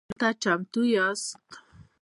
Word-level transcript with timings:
ایا 0.03 0.07
بدلون 0.09 0.19
ته 0.19 0.29
چمتو 0.41 0.81
یاست؟ 0.95 1.45